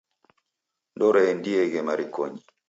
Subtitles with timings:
[0.95, 2.43] Ndooreendieghe marikonyi.